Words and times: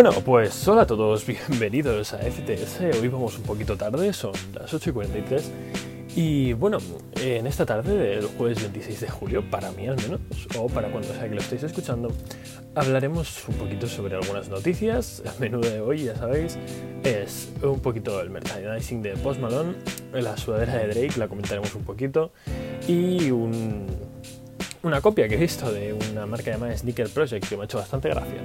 Bueno, 0.00 0.12
pues 0.12 0.68
hola 0.68 0.82
a 0.82 0.86
todos, 0.86 1.26
bienvenidos 1.48 2.12
a 2.12 2.18
FTS. 2.18 3.00
Hoy 3.02 3.08
vamos 3.08 3.36
un 3.36 3.42
poquito 3.42 3.76
tarde, 3.76 4.12
son 4.12 4.30
las 4.54 4.72
8.43. 4.72 5.42
Y 6.14 6.52
bueno, 6.52 6.78
en 7.20 7.48
esta 7.48 7.66
tarde 7.66 7.96
del 7.96 8.26
jueves 8.26 8.62
26 8.62 9.00
de 9.00 9.08
julio, 9.08 9.50
para 9.50 9.72
mí 9.72 9.88
al 9.88 9.96
menos, 9.96 10.20
o 10.56 10.68
para 10.68 10.92
cuando 10.92 11.12
sea 11.12 11.28
que 11.28 11.34
lo 11.34 11.40
estéis 11.40 11.64
escuchando, 11.64 12.12
hablaremos 12.76 13.48
un 13.48 13.56
poquito 13.56 13.88
sobre 13.88 14.14
algunas 14.14 14.48
noticias. 14.48 15.20
El 15.24 15.32
menú 15.40 15.60
de 15.60 15.80
hoy, 15.80 16.04
ya 16.04 16.14
sabéis, 16.14 16.56
es 17.02 17.50
un 17.60 17.80
poquito 17.80 18.20
el 18.20 18.30
merchandising 18.30 19.02
de 19.02 19.16
Post 19.16 19.40
Malone, 19.40 19.74
la 20.12 20.36
sudadera 20.36 20.76
de 20.76 20.94
Drake, 20.94 21.18
la 21.18 21.26
comentaremos 21.26 21.74
un 21.74 21.82
poquito, 21.82 22.30
y 22.86 23.32
una 23.32 25.00
copia 25.00 25.26
que 25.26 25.34
he 25.34 25.38
visto 25.38 25.72
de 25.72 25.92
una 26.12 26.24
marca 26.24 26.52
llamada 26.52 26.78
Sneaker 26.78 27.08
Project 27.08 27.48
que 27.48 27.56
me 27.56 27.62
ha 27.62 27.64
hecho 27.64 27.78
bastante 27.78 28.08
gracia. 28.10 28.44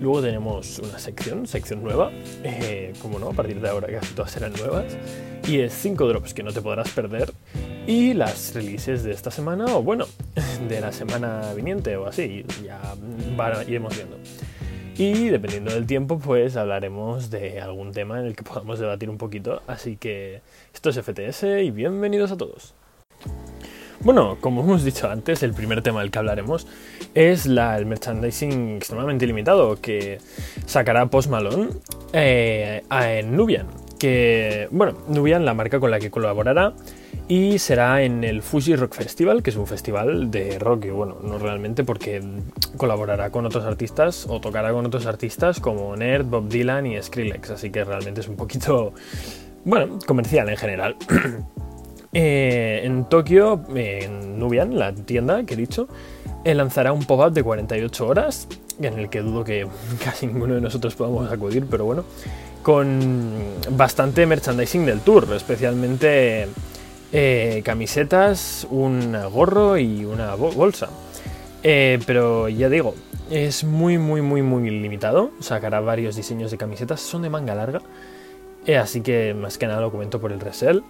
Luego 0.00 0.22
tenemos 0.22 0.78
una 0.80 0.98
sección, 0.98 1.46
sección 1.46 1.82
nueva, 1.82 2.10
eh, 2.42 2.92
como 3.00 3.18
no, 3.18 3.30
a 3.30 3.32
partir 3.32 3.60
de 3.60 3.68
ahora 3.68 3.88
casi 3.88 4.14
todas 4.14 4.30
serán 4.30 4.52
nuevas, 4.52 4.96
y 5.46 5.60
es 5.60 5.72
5 5.72 6.08
drops 6.08 6.34
que 6.34 6.42
no 6.42 6.52
te 6.52 6.60
podrás 6.60 6.90
perder, 6.90 7.32
y 7.86 8.14
las 8.14 8.54
releases 8.54 9.04
de 9.04 9.12
esta 9.12 9.30
semana, 9.30 9.66
o 9.76 9.82
bueno, 9.82 10.06
de 10.68 10.80
la 10.80 10.92
semana 10.92 11.52
viniente 11.54 11.96
o 11.96 12.06
así, 12.06 12.44
ya 12.64 12.80
iremos 13.66 13.96
viendo. 13.96 14.18
Y 14.96 15.28
dependiendo 15.28 15.72
del 15.72 15.86
tiempo, 15.86 16.20
pues 16.20 16.56
hablaremos 16.56 17.28
de 17.28 17.60
algún 17.60 17.90
tema 17.90 18.20
en 18.20 18.26
el 18.26 18.36
que 18.36 18.44
podamos 18.44 18.78
debatir 18.78 19.10
un 19.10 19.18
poquito. 19.18 19.60
Así 19.66 19.96
que 19.96 20.40
esto 20.72 20.90
es 20.90 21.00
FTS 21.00 21.42
y 21.64 21.72
bienvenidos 21.72 22.30
a 22.30 22.36
todos. 22.36 22.74
Bueno, 24.04 24.36
como 24.38 24.60
hemos 24.60 24.84
dicho 24.84 25.08
antes, 25.08 25.42
el 25.42 25.54
primer 25.54 25.80
tema 25.80 26.00
del 26.00 26.10
que 26.10 26.18
hablaremos 26.18 26.66
es 27.14 27.46
la, 27.46 27.78
el 27.78 27.86
merchandising 27.86 28.76
extremadamente 28.76 29.26
limitado 29.26 29.80
que 29.80 30.18
sacará 30.66 31.06
Post 31.06 31.30
Malone 31.30 31.70
eh, 32.12 32.82
en 32.90 33.34
Nubian. 33.34 33.66
Que, 33.98 34.68
bueno, 34.70 34.92
Nubian, 35.08 35.46
la 35.46 35.54
marca 35.54 35.80
con 35.80 35.90
la 35.90 36.00
que 36.00 36.10
colaborará, 36.10 36.74
y 37.28 37.58
será 37.58 38.02
en 38.02 38.24
el 38.24 38.42
Fuji 38.42 38.76
Rock 38.76 38.92
Festival, 38.92 39.42
que 39.42 39.48
es 39.48 39.56
un 39.56 39.66
festival 39.66 40.30
de 40.30 40.58
rock, 40.58 40.84
y 40.84 40.90
bueno, 40.90 41.16
no 41.22 41.38
realmente 41.38 41.82
porque 41.82 42.22
colaborará 42.76 43.30
con 43.30 43.46
otros 43.46 43.64
artistas 43.64 44.26
o 44.28 44.38
tocará 44.38 44.70
con 44.72 44.84
otros 44.84 45.06
artistas 45.06 45.60
como 45.60 45.96
Nerd, 45.96 46.26
Bob 46.26 46.50
Dylan 46.50 46.84
y 46.84 47.02
Skrillex, 47.02 47.52
así 47.52 47.70
que 47.70 47.82
realmente 47.84 48.20
es 48.20 48.28
un 48.28 48.36
poquito, 48.36 48.92
bueno, 49.64 49.98
comercial 50.06 50.50
en 50.50 50.58
general. 50.58 50.96
Eh, 52.16 52.82
en 52.84 53.06
Tokio, 53.06 53.60
en 53.74 54.38
Nubian, 54.38 54.78
la 54.78 54.94
tienda 54.94 55.42
que 55.42 55.54
he 55.54 55.56
dicho, 55.56 55.88
eh, 56.44 56.54
lanzará 56.54 56.92
un 56.92 57.04
pop-up 57.04 57.32
de 57.32 57.42
48 57.42 58.06
horas, 58.06 58.46
en 58.80 58.96
el 59.00 59.10
que 59.10 59.20
dudo 59.20 59.42
que 59.42 59.66
casi 60.04 60.28
ninguno 60.28 60.54
de 60.54 60.60
nosotros 60.60 60.94
podamos 60.94 61.30
acudir, 61.30 61.66
pero 61.68 61.84
bueno, 61.84 62.04
con 62.62 63.00
bastante 63.72 64.26
merchandising 64.26 64.86
del 64.86 65.00
tour, 65.00 65.26
especialmente 65.34 66.46
eh, 67.12 67.62
camisetas, 67.64 68.64
un 68.70 69.16
gorro 69.32 69.76
y 69.76 70.04
una 70.04 70.36
bolsa. 70.36 70.90
pero 71.62 72.48
ya 72.48 72.68
digo, 72.68 72.94
es 73.28 73.64
muy, 73.64 73.98
muy, 73.98 74.22
muy, 74.22 74.42
muy 74.42 74.70
limitado. 74.70 75.32
Sacará 75.40 75.80
varios 75.80 76.14
diseños 76.14 76.52
de 76.52 76.58
camisetas, 76.58 77.00
son 77.00 77.22
de 77.22 77.30
manga 77.30 77.56
larga. 77.56 77.82
así 78.80 79.00
que 79.00 79.34
más 79.34 79.58
que 79.58 79.66
nada 79.66 79.80
lo 79.80 79.90
comento 79.90 80.20
por 80.20 80.30
el 80.30 80.38
resell. 80.38 80.84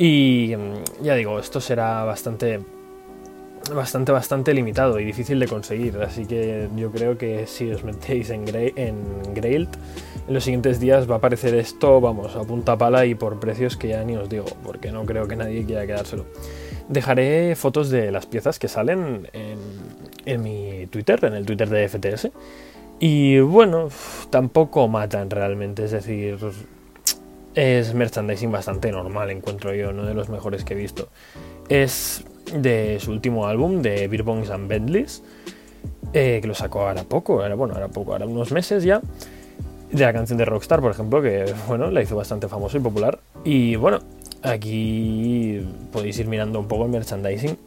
Y 0.00 0.56
mm, 0.56 1.02
ya 1.04 1.14
digo, 1.14 1.38
esto 1.38 1.60
será 1.60 2.04
bastante, 2.04 2.60
bastante, 3.74 4.12
bastante 4.12 4.54
limitado 4.54 4.98
y 4.98 5.04
difícil 5.04 5.38
de 5.38 5.46
conseguir. 5.46 5.98
Así 5.98 6.24
que 6.24 6.70
yo 6.74 6.90
creo 6.90 7.18
que 7.18 7.46
si 7.46 7.70
os 7.70 7.84
metéis 7.84 8.30
en, 8.30 8.46
en 8.76 9.34
Grailed, 9.34 9.68
en 10.26 10.32
los 10.32 10.42
siguientes 10.42 10.80
días 10.80 11.08
va 11.08 11.16
a 11.16 11.18
aparecer 11.18 11.54
esto, 11.54 12.00
vamos, 12.00 12.34
a 12.34 12.44
punta 12.44 12.78
pala 12.78 13.04
y 13.04 13.14
por 13.14 13.38
precios 13.40 13.76
que 13.76 13.88
ya 13.88 14.02
ni 14.02 14.16
os 14.16 14.30
digo, 14.30 14.46
porque 14.64 14.90
no 14.90 15.04
creo 15.04 15.28
que 15.28 15.36
nadie 15.36 15.66
quiera 15.66 15.86
quedárselo. 15.86 16.24
Dejaré 16.88 17.54
fotos 17.54 17.90
de 17.90 18.10
las 18.10 18.24
piezas 18.24 18.58
que 18.58 18.68
salen 18.68 19.28
en, 19.34 19.58
en 20.24 20.42
mi 20.42 20.86
Twitter, 20.86 21.22
en 21.26 21.34
el 21.34 21.44
Twitter 21.44 21.68
de 21.68 21.86
FTS. 21.86 22.30
Y 23.00 23.38
bueno, 23.40 23.90
tampoco 24.30 24.88
matan 24.88 25.28
realmente, 25.28 25.84
es 25.84 25.90
decir, 25.90 26.38
es 27.60 27.92
merchandising 27.92 28.50
bastante 28.50 28.90
normal, 28.90 29.30
encuentro 29.30 29.74
yo, 29.74 29.90
uno 29.90 30.06
de 30.06 30.14
los 30.14 30.30
mejores 30.30 30.64
que 30.64 30.72
he 30.72 30.76
visto. 30.76 31.08
Es 31.68 32.24
de 32.54 32.98
su 33.00 33.12
último 33.12 33.46
álbum, 33.46 33.82
de 33.82 34.08
Beer 34.08 34.24
and 34.50 34.66
Bentleys, 34.66 35.22
eh, 36.14 36.38
que 36.40 36.48
lo 36.48 36.54
sacó 36.54 36.88
ahora 36.88 37.04
poco, 37.04 37.42
ahora, 37.42 37.54
bueno, 37.54 37.74
ahora 37.74 37.88
poco, 37.88 38.12
ahora 38.12 38.24
unos 38.24 38.50
meses 38.50 38.82
ya. 38.82 39.02
De 39.92 40.02
la 40.02 40.12
canción 40.14 40.38
de 40.38 40.46
Rockstar, 40.46 40.80
por 40.80 40.92
ejemplo, 40.92 41.20
que 41.20 41.52
bueno, 41.68 41.90
la 41.90 42.00
hizo 42.00 42.16
bastante 42.16 42.48
famoso 42.48 42.78
y 42.78 42.80
popular. 42.80 43.18
Y 43.44 43.76
bueno, 43.76 43.98
aquí 44.42 45.60
podéis 45.92 46.18
ir 46.18 46.28
mirando 46.28 46.60
un 46.60 46.66
poco 46.66 46.84
el 46.84 46.90
merchandising. 46.90 47.58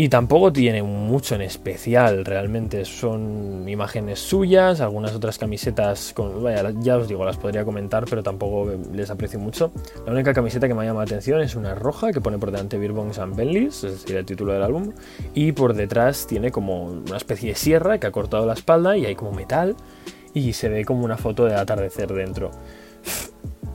Y 0.00 0.08
tampoco 0.08 0.50
tiene 0.50 0.82
mucho 0.82 1.34
en 1.34 1.42
especial, 1.42 2.24
realmente. 2.24 2.86
Son 2.86 3.68
imágenes 3.68 4.18
suyas, 4.18 4.80
algunas 4.80 5.14
otras 5.14 5.36
camisetas, 5.36 6.14
con, 6.14 6.42
vaya, 6.42 6.72
ya 6.80 6.96
os 6.96 7.06
digo, 7.06 7.22
las 7.22 7.36
podría 7.36 7.66
comentar, 7.66 8.06
pero 8.08 8.22
tampoco 8.22 8.72
les 8.94 9.10
aprecio 9.10 9.38
mucho. 9.38 9.70
La 10.06 10.12
única 10.12 10.32
camiseta 10.32 10.66
que 10.66 10.72
me 10.72 10.86
llama 10.86 11.00
la 11.00 11.04
atención 11.04 11.42
es 11.42 11.54
una 11.54 11.74
roja 11.74 12.12
que 12.12 12.22
pone 12.22 12.38
por 12.38 12.50
delante 12.50 12.78
Beer 12.78 12.92
and 12.92 13.36
Bentleys, 13.36 13.84
es 13.84 13.92
decir, 14.00 14.16
el 14.16 14.24
título 14.24 14.54
del 14.54 14.62
álbum, 14.62 14.92
y 15.34 15.52
por 15.52 15.74
detrás 15.74 16.26
tiene 16.26 16.50
como 16.50 16.84
una 16.84 17.18
especie 17.18 17.50
de 17.50 17.56
sierra 17.56 18.00
que 18.00 18.06
ha 18.06 18.10
cortado 18.10 18.46
la 18.46 18.54
espalda 18.54 18.96
y 18.96 19.04
hay 19.04 19.14
como 19.14 19.32
metal 19.32 19.76
y 20.32 20.54
se 20.54 20.70
ve 20.70 20.86
como 20.86 21.04
una 21.04 21.18
foto 21.18 21.44
de 21.44 21.56
atardecer 21.56 22.10
dentro. 22.10 22.52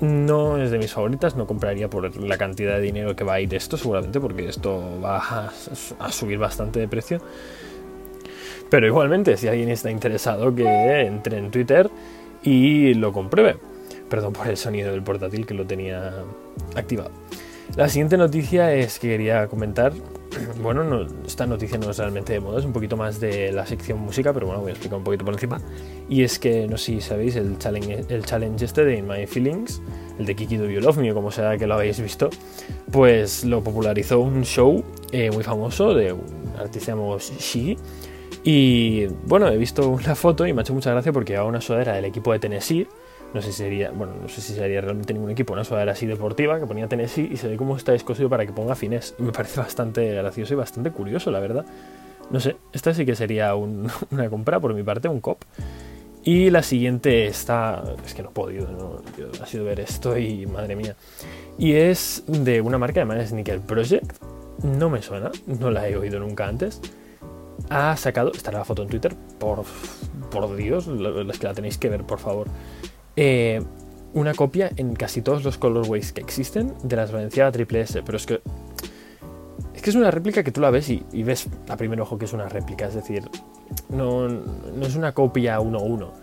No 0.02 0.58
es 0.62 0.72
de 0.72 0.78
mis 0.78 0.92
favoritas, 0.92 1.36
no 1.36 1.48
compraría 1.48 1.90
por 1.90 2.22
la 2.22 2.38
cantidad 2.38 2.76
de 2.76 2.82
dinero 2.82 3.16
que 3.16 3.24
va 3.24 3.36
a 3.36 3.40
ir 3.40 3.54
esto, 3.54 3.78
seguramente, 3.78 4.20
porque 4.20 4.50
esto 4.50 5.00
va 5.02 5.50
a, 6.00 6.12
subir 6.12 6.38
bastante 6.38 6.80
de 6.80 6.88
precio. 6.88 7.22
Pero 8.70 8.88
igualmente, 8.88 9.38
si 9.38 9.48
alguien 9.48 9.70
está 9.70 9.90
interesado, 9.90 10.54
que 10.54 11.02
entre 11.02 11.38
en 11.38 11.50
Twitter 11.50 11.90
y 12.44 12.94
lo 12.94 13.14
compruebe. 13.14 13.58
Perdón 14.10 14.34
por 14.34 14.48
el 14.48 14.58
sonido 14.58 14.92
del 14.92 15.02
portátil 15.02 15.46
que 15.46 15.54
lo 15.54 15.66
tenía 15.66 16.14
activado. 16.76 17.12
La 17.76 17.90
siguiente 17.90 18.18
noticia 18.18 18.74
es 18.74 19.00
que 19.00 19.10
quería 19.10 19.48
comentar 19.48 19.94
bueno, 20.62 21.08
esta 21.26 21.46
noticia 21.46 21.78
no 21.78 21.92
es 21.92 21.98
realmente 21.98 22.34
de 22.34 22.40
moda, 22.40 22.60
es 22.60 22.66
un 22.66 22.74
poquito 22.74 22.98
más 22.98 23.20
de 23.20 23.52
la 23.52 23.66
sección 23.66 24.00
música, 24.00 24.34
pero 24.34 24.48
bueno, 24.48 24.62
voy 24.62 24.70
a 24.70 24.74
explicar 24.74 24.98
un 24.98 25.04
poquito 25.04 25.26
por 25.26 25.34
encima. 25.34 25.62
Y 26.10 26.24
es 26.24 26.40
que, 26.40 26.68
no 26.68 26.78
sé 26.78 26.86
si 26.86 27.02
sabéis, 27.02 27.36
el 27.36 27.58
challenge, 27.58 28.06
el 28.10 28.26
challenge 28.26 28.66
este 28.66 28.86
de 28.86 28.98
In 28.98 29.08
My 29.08 29.26
Feelings, 29.28 29.82
el 30.20 30.26
de 30.26 30.36
Kiki 30.36 30.58
Do 30.58 30.70
You 30.70 30.82
Love 30.82 30.98
Me, 30.98 31.14
como 31.14 31.32
sea 31.32 31.58
que 31.58 31.68
lo 31.68 31.76
habéis 31.76 32.00
visto, 32.00 32.30
pues 32.92 33.44
lo 33.44 33.64
popularizó 33.64 34.20
un 34.20 34.44
show 34.44 34.84
eh, 35.12 35.32
muy 35.32 35.44
famoso 35.44 35.94
de 35.94 36.14
un 36.14 36.24
artista 36.60 36.92
llamado 36.92 37.18
Shiggy. 37.20 37.78
Y 38.44 39.08
bueno, 39.26 39.48
he 39.48 39.58
visto 39.58 39.90
una 39.90 40.14
foto 40.14 40.46
y 40.46 40.54
me 40.54 40.62
ha 40.62 40.64
hecho 40.64 40.74
mucha 40.74 40.92
gracia 40.92 41.12
porque 41.12 41.34
llevaba 41.34 41.50
una 41.50 41.62
sudadera 41.62 41.94
del 41.94 42.06
equipo 42.06 42.32
de 42.32 42.40
Tennessee 42.40 42.88
no 43.36 43.42
sé 43.42 43.52
si 43.52 43.58
sería, 43.58 43.92
bueno, 43.92 44.14
no 44.22 44.30
sé 44.30 44.40
si 44.40 44.54
sería 44.54 44.80
realmente 44.80 45.14
ningún 45.14 45.30
equipo, 45.30 45.52
una 45.52 45.66
sudadera 45.66 45.92
así 45.92 46.06
deportiva 46.06 46.58
que 46.58 46.66
ponía 46.66 46.88
Tennessee 46.88 47.28
y 47.34 47.36
se 47.36 47.50
ve 47.50 47.58
cómo 47.58 47.76
está 47.76 47.94
escosido 47.94 48.30
para 48.30 48.46
que 48.46 48.54
ponga 48.54 48.76
finés. 48.76 49.14
Me 49.18 49.34
parece 49.34 49.60
bastante 49.60 50.14
gracioso 50.14 50.54
y 50.54 50.56
bastante 50.56 50.92
curioso, 50.92 51.32
la 51.32 51.42
verdad. 51.42 51.66
No 52.32 52.40
sé, 52.40 52.56
esta 52.72 52.94
sí 52.94 53.06
que 53.06 53.14
sería 53.14 53.54
una 53.56 54.30
compra 54.30 54.62
por 54.62 54.74
mi 54.74 54.84
parte, 54.84 55.10
un 55.10 55.20
cop. 55.20 55.44
Y 56.24 56.50
la 56.50 56.64
siguiente 56.64 57.28
está, 57.28 57.84
es 58.06 58.14
que 58.14 58.24
no 58.24 58.30
he 58.30 58.32
podido, 58.32 58.72
no, 58.72 59.02
ha 59.42 59.46
sido 59.46 59.66
ver 59.66 59.82
esto 59.82 60.18
y 60.18 60.46
madre 60.46 60.78
mía. 60.78 60.96
Y 61.58 61.74
es 61.74 62.24
de 62.28 62.62
una 62.62 62.78
marca 62.78 63.02
llamada 63.02 63.28
Sneaker 63.28 63.60
Project. 63.60 64.14
No 64.64 64.90
me 64.90 65.02
suena, 65.02 65.30
no 65.46 65.72
la 65.72 65.90
he 65.90 65.98
oído 65.98 66.22
nunca 66.22 66.48
antes. 66.48 66.82
Ha 67.70 67.98
sacado, 67.98 68.32
estará 68.32 68.60
la 68.60 68.66
foto 68.66 68.82
en 68.84 68.88
Twitter, 68.88 69.14
por, 69.40 69.66
por 70.32 70.56
Dios, 70.56 70.88
las 70.88 71.38
que 71.38 71.48
la 71.48 71.54
tenéis 71.54 71.78
que 71.78 71.90
ver, 71.90 72.04
por 72.04 72.20
favor. 72.20 72.48
Eh, 73.16 73.62
una 74.14 74.34
copia 74.34 74.72
en 74.78 74.96
casi 74.96 75.22
todos 75.22 75.44
los 75.44 75.58
colorways 75.58 76.14
que 76.14 76.22
existen 76.22 76.74
de 76.84 76.96
las 76.96 77.12
Valenciaga 77.12 77.52
Triple 77.52 77.82
S, 77.82 78.02
pero 78.04 78.18
es 78.18 78.26
que 78.26 78.42
es 79.74 79.82
que 79.82 79.90
es 79.90 79.96
una 79.96 80.10
réplica 80.10 80.42
que 80.44 80.52
tú 80.52 80.62
la 80.62 80.70
ves 80.72 80.90
y, 80.90 81.24
ves 81.24 81.48
a 81.70 81.76
primer 81.76 82.00
ojo 82.00 82.18
que 82.18 82.26
es 82.26 82.34
una 82.34 82.48
réplica, 82.48 82.88
es 82.88 82.96
decir, 82.96 83.30
no, 83.90 84.28
no 84.30 84.86
es 84.86 84.96
una 84.96 85.14
copia 85.14 85.60
uno 85.60 85.80
a 85.80 85.82
uno, 85.82 86.14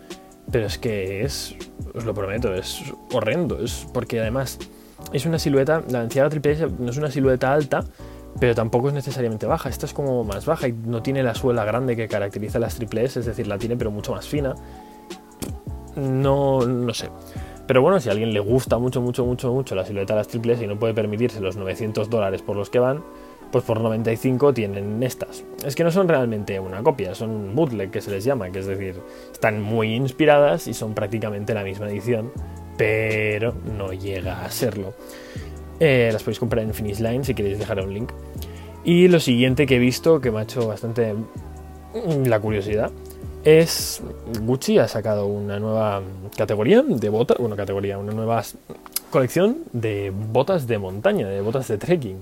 pero 0.50 0.66
es 0.66 0.78
que 0.78 1.22
es, 1.22 1.54
os 1.94 2.04
lo 2.04 2.14
prometo, 2.14 2.54
es 2.54 2.82
horrendo, 3.12 3.62
es 3.62 3.86
porque 3.92 4.20
además 4.20 4.58
es 5.12 5.26
una 5.26 5.38
silueta, 5.38 5.82
la 5.88 5.98
Valenciaga 5.98 6.30
Triple 6.30 6.52
S 6.52 6.66
no 6.78 6.90
es 6.90 6.96
una 6.96 7.10
silueta 7.10 7.52
alta, 7.52 7.84
pero 8.40 8.54
tampoco 8.54 8.88
es 8.88 8.94
necesariamente 8.94 9.44
baja, 9.44 9.68
esta 9.68 9.84
es 9.84 9.92
como 9.92 10.24
más 10.24 10.46
baja 10.46 10.68
y 10.68 10.72
no 10.72 11.02
tiene 11.02 11.22
la 11.22 11.34
suela 11.34 11.66
grande 11.66 11.94
que 11.94 12.08
caracteriza 12.08 12.58
las 12.58 12.76
Triple 12.76 13.04
S, 13.04 13.20
es 13.20 13.26
decir, 13.26 13.46
la 13.46 13.58
tiene 13.58 13.76
pero 13.76 13.90
mucho 13.90 14.12
más 14.12 14.26
fina 14.26 14.54
no, 15.96 16.66
no 16.66 16.94
sé. 16.94 17.08
Pero 17.66 17.80
bueno, 17.80 18.00
si 18.00 18.08
a 18.08 18.12
alguien 18.12 18.34
le 18.34 18.40
gusta 18.40 18.78
mucho, 18.78 19.00
mucho, 19.00 19.24
mucho, 19.24 19.52
mucho 19.52 19.74
la 19.74 19.84
silueta 19.84 20.14
de 20.14 20.20
las 20.20 20.28
triples 20.28 20.60
y 20.60 20.66
no 20.66 20.78
puede 20.78 20.94
permitirse 20.94 21.40
los 21.40 21.56
900 21.56 22.10
dólares 22.10 22.42
por 22.42 22.56
los 22.56 22.70
que 22.70 22.78
van, 22.78 23.02
pues 23.52 23.64
por 23.64 23.80
95 23.80 24.52
tienen 24.54 25.02
estas. 25.02 25.44
Es 25.64 25.76
que 25.76 25.84
no 25.84 25.90
son 25.90 26.08
realmente 26.08 26.58
una 26.58 26.82
copia, 26.82 27.14
son 27.14 27.54
bootleg 27.54 27.90
que 27.90 28.00
se 28.00 28.10
les 28.10 28.24
llama, 28.24 28.50
que 28.50 28.58
es 28.58 28.66
decir, 28.66 28.96
están 29.32 29.62
muy 29.62 29.94
inspiradas 29.94 30.66
y 30.66 30.74
son 30.74 30.94
prácticamente 30.94 31.54
la 31.54 31.62
misma 31.62 31.88
edición, 31.88 32.32
pero 32.76 33.54
no 33.76 33.92
llega 33.92 34.44
a 34.44 34.50
serlo. 34.50 34.94
Eh, 35.78 36.10
las 36.12 36.22
podéis 36.22 36.38
comprar 36.38 36.64
en 36.64 36.74
Finish 36.74 37.00
Line 37.00 37.24
si 37.24 37.34
queréis 37.34 37.58
dejar 37.58 37.80
un 37.80 37.92
link. 37.92 38.12
Y 38.84 39.08
lo 39.08 39.20
siguiente 39.20 39.66
que 39.66 39.76
he 39.76 39.78
visto, 39.78 40.20
que 40.20 40.30
me 40.30 40.40
ha 40.40 40.42
hecho 40.42 40.66
bastante 40.66 41.14
mm, 41.14 42.26
la 42.26 42.40
curiosidad, 42.40 42.90
es 43.44 44.02
Gucci 44.42 44.78
ha 44.78 44.88
sacado 44.88 45.26
una 45.26 45.58
nueva 45.58 46.02
categoría 46.36 46.82
de 46.82 47.08
botas, 47.08 47.38
bueno, 47.38 47.56
categoría, 47.56 47.98
una 47.98 48.12
nueva 48.12 48.42
colección 49.10 49.58
de 49.72 50.10
botas 50.10 50.66
de 50.66 50.78
montaña, 50.78 51.28
de 51.28 51.40
botas 51.40 51.68
de 51.68 51.78
trekking. 51.78 52.18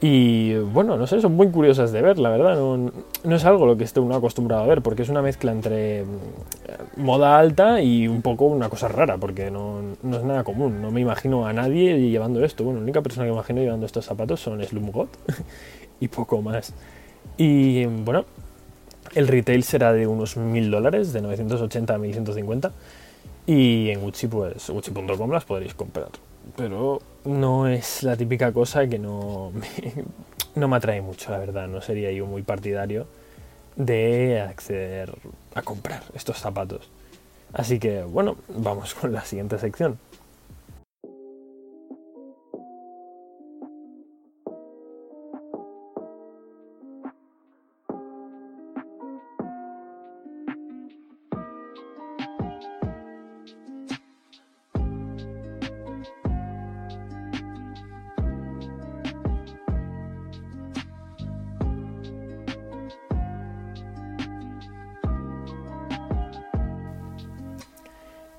Y 0.00 0.54
bueno, 0.56 0.98
no 0.98 1.06
sé, 1.06 1.20
son 1.20 1.34
muy 1.34 1.48
curiosas 1.48 1.90
de 1.92 2.02
ver, 2.02 2.18
la 2.18 2.28
verdad. 2.28 2.58
No, 2.58 3.36
es 3.36 3.44
algo 3.46 3.64
lo 3.64 3.76
que 3.76 3.84
esté 3.84 4.00
uno 4.00 4.14
acostumbrado 4.16 4.62
a 4.62 4.66
ver, 4.66 4.82
porque 4.82 5.02
es 5.02 5.08
una 5.08 5.22
mezcla 5.22 5.50
entre 5.50 6.04
mm, 6.04 7.00
moda 7.02 7.38
alta 7.38 7.80
y 7.80 8.06
un 8.06 8.20
poco 8.20 8.44
una 8.44 8.68
cosa 8.68 8.88
rara, 8.88 9.16
porque 9.16 9.50
no, 9.50 9.80
no 10.02 10.16
es 10.18 10.24
nada 10.24 10.44
común. 10.44 10.82
No 10.82 10.90
me 10.90 11.00
imagino 11.00 11.46
a 11.46 11.54
nadie 11.54 11.98
llevando 11.98 12.44
esto. 12.44 12.64
Bueno, 12.64 12.80
la 12.80 12.84
única 12.84 13.00
persona 13.00 13.26
que 13.26 13.32
imagino 13.32 13.62
llevando 13.62 13.86
estos 13.86 14.04
zapatos 14.04 14.40
son 14.40 14.62
Slumgot 14.62 15.08
y 16.00 16.08
poco 16.08 16.42
más. 16.42 16.74
Y 17.38 17.86
bueno, 17.86 18.26
el 19.14 19.28
retail 19.28 19.62
será 19.62 19.92
de 19.92 20.06
unos 20.06 20.36
1000 20.36 20.70
dólares, 20.70 21.12
de 21.12 21.22
980 21.22 21.94
a 21.94 21.98
1150. 21.98 22.72
Y 23.46 23.90
en 23.90 24.00
Gucci, 24.00 24.26
pues 24.26 24.70
Gucci.com 24.70 25.30
las 25.30 25.44
podréis 25.44 25.74
comprar. 25.74 26.08
Pero 26.56 27.00
no 27.24 27.68
es 27.68 28.02
la 28.02 28.16
típica 28.16 28.52
cosa 28.52 28.86
que 28.86 28.98
no 28.98 29.52
no 30.54 30.68
me 30.68 30.76
atrae 30.76 31.00
mucho, 31.00 31.30
la 31.30 31.38
verdad. 31.38 31.68
No 31.68 31.80
sería 31.80 32.10
yo 32.12 32.26
muy 32.26 32.42
partidario 32.42 33.06
de 33.76 34.40
acceder 34.40 35.12
a 35.54 35.62
comprar 35.62 36.02
estos 36.14 36.38
zapatos. 36.38 36.88
Así 37.52 37.78
que 37.78 38.02
bueno, 38.02 38.36
vamos 38.48 38.94
con 38.94 39.12
la 39.12 39.24
siguiente 39.24 39.58
sección. 39.58 39.98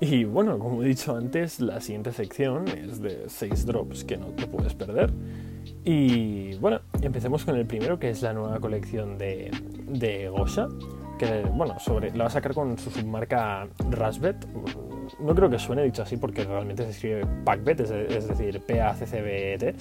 Y 0.00 0.24
bueno, 0.24 0.58
como 0.58 0.82
he 0.82 0.88
dicho 0.88 1.16
antes, 1.16 1.60
la 1.60 1.80
siguiente 1.80 2.12
sección 2.12 2.68
es 2.68 3.00
de 3.00 3.24
6 3.28 3.64
drops 3.64 4.04
que 4.04 4.16
no 4.16 4.26
te 4.26 4.46
puedes 4.46 4.74
perder. 4.74 5.10
Y 5.84 6.54
bueno, 6.58 6.80
empecemos 7.00 7.44
con 7.44 7.56
el 7.56 7.66
primero, 7.66 7.98
que 7.98 8.10
es 8.10 8.20
la 8.20 8.32
nueva 8.32 8.60
colección 8.60 9.16
de, 9.16 9.50
de 9.88 10.28
Gosha, 10.28 10.68
que 11.18 11.42
bueno, 11.54 11.78
sobre, 11.78 12.10
la 12.10 12.24
va 12.24 12.26
a 12.28 12.30
sacar 12.30 12.52
con 12.52 12.76
su 12.76 12.90
submarca 12.90 13.68
Rasbet. 13.90 14.46
No 15.20 15.34
creo 15.34 15.48
que 15.48 15.58
suene 15.58 15.84
dicho 15.84 16.02
así 16.02 16.16
porque 16.16 16.44
realmente 16.44 16.84
se 16.84 16.90
escribe 16.90 17.26
Pacbet, 17.44 17.80
es, 17.80 17.90
es 17.90 18.28
decir, 18.28 18.60
P-A-C-C-B-E-T. 18.60 19.74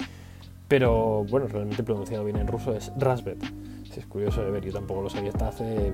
Pero 0.68 1.26
bueno, 1.26 1.48
realmente 1.48 1.84
pronunciado 1.84 2.24
bien 2.24 2.38
en 2.38 2.48
ruso 2.48 2.74
es 2.74 2.92
Rasbet. 2.98 3.44
es 3.96 4.06
curioso 4.06 4.44
de 4.44 4.52
ver, 4.52 4.64
yo 4.64 4.72
tampoco 4.72 5.02
lo 5.02 5.10
sabía 5.10 5.30
hasta 5.30 5.50
hace 5.50 5.92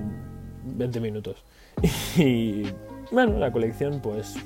20 0.64 1.00
minutos. 1.00 1.44
Y 2.18 2.64
bueno, 3.12 3.38
la 3.38 3.52
colección 3.52 4.00
pues 4.00 4.36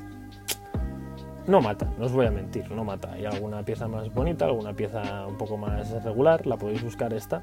no 1.47 1.61
mata, 1.61 1.89
no 1.99 2.07
os 2.07 2.13
voy 2.13 2.27
a 2.27 2.31
mentir, 2.31 2.71
no 2.73 2.85
mata. 2.85 3.13
Hay 3.13 3.25
alguna 3.25 3.63
pieza 3.63 3.87
más 3.87 4.13
bonita, 4.13 4.47
alguna 4.47 4.75
pieza 4.75 5.27
un 5.27 5.37
poco 5.37 5.57
más 5.57 5.91
regular, 6.03 6.47
la 6.47 6.57
podéis 6.57 6.83
buscar 6.83 7.15
esta. 7.15 7.43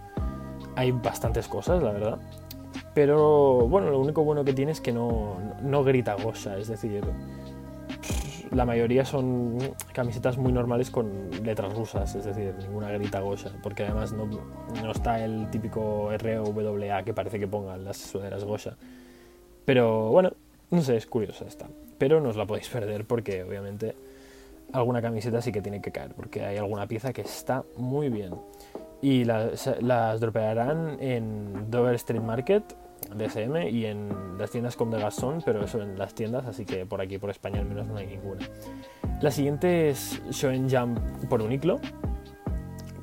Hay 0.75 0.91
bastantes 0.91 1.47
cosas, 1.47 1.81
la 1.81 1.91
verdad. 1.91 2.19
Pero 2.93 3.67
bueno, 3.67 3.89
lo 3.89 3.99
único 3.99 4.23
bueno 4.23 4.43
que 4.43 4.53
tiene 4.53 4.71
es 4.71 4.81
que 4.81 4.91
no, 4.91 5.37
no 5.61 5.83
grita 5.83 6.15
goza, 6.15 6.57
es 6.57 6.67
decir, 6.67 7.03
la 8.51 8.65
mayoría 8.65 9.03
son 9.03 9.57
camisetas 9.93 10.37
muy 10.37 10.51
normales 10.51 10.91
con 10.91 11.31
letras 11.43 11.73
rusas, 11.73 12.13
es 12.13 12.25
decir, 12.25 12.53
ninguna 12.59 12.91
grita 12.91 13.19
goza, 13.19 13.49
porque 13.63 13.83
además 13.83 14.13
no, 14.13 14.27
no 14.27 14.91
está 14.91 15.23
el 15.23 15.49
típico 15.49 16.11
ROWA 16.15 17.03
que 17.03 17.13
parece 17.13 17.39
que 17.39 17.47
pongan 17.47 17.83
las 17.83 17.97
sudaderas 17.97 18.43
goza. 18.43 18.75
Pero 19.65 20.09
bueno, 20.09 20.33
no 20.71 20.81
sé, 20.81 20.97
es 20.97 21.05
curiosa 21.05 21.45
esta. 21.45 21.67
Pero 21.97 22.19
no 22.19 22.29
os 22.29 22.35
la 22.35 22.45
podéis 22.45 22.69
perder 22.69 23.05
porque 23.05 23.43
obviamente 23.43 23.95
alguna 24.71 25.01
camiseta 25.01 25.41
sí 25.41 25.51
que 25.51 25.61
tiene 25.61 25.81
que 25.81 25.91
caer, 25.91 26.13
porque 26.15 26.43
hay 26.43 26.57
alguna 26.57 26.87
pieza 26.87 27.13
que 27.13 27.21
está 27.21 27.63
muy 27.77 28.09
bien. 28.09 28.33
Y 29.01 29.25
las, 29.25 29.69
las 29.81 30.19
dropearán 30.19 30.97
en 31.01 31.69
Dover 31.69 31.95
Street 31.95 32.21
Market, 32.21 32.63
DSM, 33.15 33.67
y 33.69 33.85
en 33.85 34.37
las 34.37 34.51
tiendas 34.51 34.75
con 34.75 34.89
de 34.89 34.99
Gasson, 34.99 35.41
pero 35.45 35.63
eso 35.63 35.81
en 35.81 35.97
las 35.97 36.13
tiendas, 36.13 36.45
así 36.45 36.65
que 36.65 36.85
por 36.85 37.01
aquí, 37.01 37.17
por 37.17 37.29
España 37.29 37.59
al 37.59 37.65
menos 37.65 37.85
no 37.87 37.97
hay 37.97 38.07
ninguna. 38.07 38.47
La 39.21 39.29
siguiente 39.29 39.89
es 39.89 40.21
Shoen 40.31 40.69
Jump 40.69 40.99
por 41.29 41.41
Uniqlo, 41.41 41.79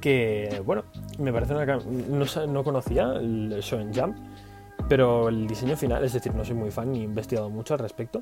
que 0.01 0.63
bueno, 0.65 0.85
me 1.19 1.33
parece 1.33 1.55
una... 1.55 1.67
No, 1.67 2.25
no 2.49 2.65
conocía 2.65 3.13
el 3.13 3.61
Shoen 3.61 3.93
Jump, 3.95 4.17
pero 4.91 5.29
el 5.29 5.47
diseño 5.47 5.77
final, 5.77 6.03
es 6.03 6.15
decir, 6.15 6.35
no 6.35 6.45
soy 6.45 6.57
muy 6.57 6.73
fan 6.73 6.91
ni 6.91 6.99
he 6.99 7.05
investigado 7.05 7.49
mucho 7.49 7.75
al 7.75 7.79
respecto, 7.79 8.21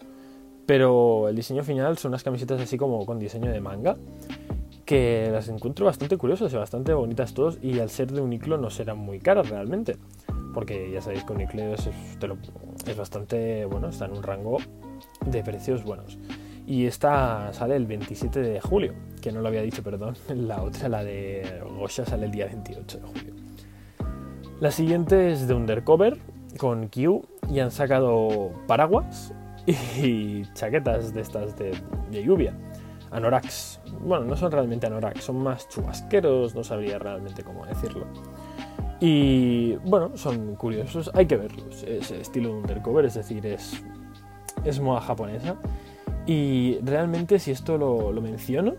pero 0.67 1.26
el 1.26 1.35
diseño 1.35 1.65
final 1.65 1.97
son 1.97 2.11
unas 2.11 2.23
camisetas 2.23 2.61
así 2.61 2.76
como 2.76 3.06
con 3.06 3.19
diseño 3.19 3.50
de 3.50 3.59
manga, 3.59 3.97
que 4.85 5.31
las 5.32 5.49
encuentro 5.49 5.87
bastante 5.87 6.19
curiosas 6.19 6.53
y 6.53 6.56
bastante 6.56 6.93
bonitas 6.93 7.32
todos, 7.32 7.59
y 7.62 7.81
al 7.81 7.88
ser 7.88 8.12
de 8.12 8.20
Uniqlo 8.20 8.59
no 8.59 8.69
serán 8.69 8.99
muy 8.99 9.19
caras 9.19 9.49
realmente, 9.49 9.97
porque 10.53 10.91
ya 10.93 11.00
sabéis 11.00 11.25
que 11.25 11.32
Uniqlo 11.32 11.73
es, 11.73 11.88
es 12.87 12.97
bastante, 12.99 13.64
bueno, 13.64 13.88
está 13.88 14.05
en 14.05 14.12
un 14.12 14.23
rango 14.23 14.59
de 15.25 15.43
precios 15.43 15.85
buenos. 15.85 16.19
Y 16.67 16.85
esta 16.85 17.50
sale 17.55 17.76
el 17.76 17.87
27 17.87 18.41
de 18.41 18.61
julio, 18.61 18.93
que 19.23 19.32
no 19.32 19.41
lo 19.41 19.49
había 19.49 19.62
dicho, 19.62 19.82
perdón. 19.82 20.17
La 20.29 20.62
otra, 20.62 20.91
la 20.91 21.02
de 21.02 21.62
Gosha, 21.78 22.04
sale 22.04 22.26
el 22.26 22.31
día 22.31 22.45
28 22.45 22.99
de 22.99 23.07
julio. 23.07 23.35
La 24.61 24.71
siguiente 24.71 25.33
es 25.33 25.49
de 25.49 25.54
Undercover, 25.54 26.19
con 26.57 26.88
Q 26.88 27.26
y 27.50 27.61
han 27.61 27.71
sacado 27.71 28.52
paraguas 28.67 29.33
y 29.67 30.45
chaquetas 30.55 31.12
de 31.12 31.21
estas 31.21 31.57
de, 31.57 31.75
lluvia. 32.11 32.55
Anoraks. 33.11 33.81
Bueno, 34.00 34.25
no 34.26 34.37
son 34.37 34.52
realmente 34.52 34.87
anoraks, 34.87 35.25
son 35.25 35.43
más 35.43 35.69
chubasqueros, 35.69 36.55
no 36.55 36.62
sabría 36.62 36.99
realmente 36.99 37.43
cómo 37.43 37.64
decirlo. 37.67 38.07
Y 39.00 39.76
bueno, 39.76 40.17
son 40.17 40.57
curiosos, 40.57 41.11
hay 41.14 41.26
que 41.26 41.37
verlos. 41.37 41.83
Es 41.85 42.11
estilo 42.11 42.50
de 42.50 42.55
undercover, 42.57 43.05
es 43.05 43.14
decir, 43.14 43.47
es, 43.47 43.83
es 44.64 44.81
moda 44.81 45.00
japonesa. 45.00 45.57
Y 46.26 46.78
realmente, 46.83 47.38
si 47.38 47.52
esto 47.52 47.78
lo, 47.78 48.12
lo 48.12 48.21
menciono, 48.21 48.75